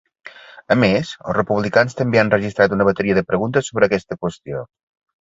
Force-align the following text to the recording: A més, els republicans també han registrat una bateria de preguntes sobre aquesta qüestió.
A 0.75 0.77
més, 0.83 1.11
els 1.25 1.37
republicans 1.39 1.97
també 2.01 2.23
han 2.23 2.33
registrat 2.37 2.75
una 2.81 2.91
bateria 2.91 3.21
de 3.21 3.27
preguntes 3.31 3.71
sobre 3.71 3.91
aquesta 3.93 4.23
qüestió. 4.25 4.69